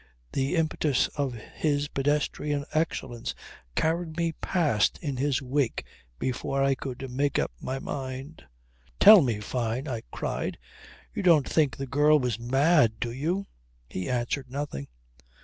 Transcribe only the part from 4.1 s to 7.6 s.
me past in his wake before I could make up